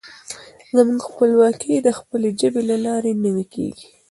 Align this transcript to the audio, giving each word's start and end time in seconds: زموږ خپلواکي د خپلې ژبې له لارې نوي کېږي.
زموږ 0.77 1.01
خپلواکي 1.09 1.73
د 1.81 1.89
خپلې 1.99 2.29
ژبې 2.39 2.61
له 2.69 2.77
لارې 2.85 3.11
نوي 3.25 3.45
کېږي. 3.53 3.87